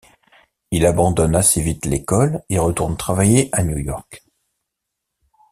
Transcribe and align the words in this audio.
Il 0.71 0.87
abandonne 0.87 1.35
assez 1.35 1.61
vite 1.61 1.85
l'école 1.85 2.41
et 2.49 2.57
retourne 2.57 2.97
travailler 2.97 3.49
à 3.51 3.61
New 3.63 3.77
York. 3.77 4.23